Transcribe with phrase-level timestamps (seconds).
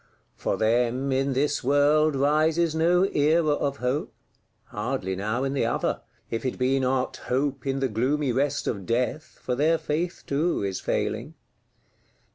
[0.35, 4.11] For them, in this world, rises no Era of Hope;
[4.63, 9.37] hardly now in the other,—if it be not hope in the gloomy rest of Death,
[9.43, 11.35] for their faith too is failing.